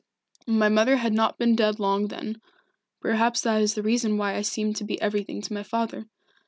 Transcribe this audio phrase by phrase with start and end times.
[0.47, 2.41] My mother had not been dead long then
[3.01, 6.07] perhaps that is the reason why I seemed to be everything to my father.